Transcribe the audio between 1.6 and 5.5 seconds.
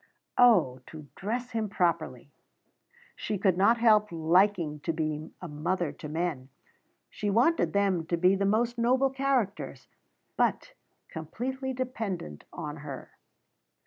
properly! She could not help liking to be a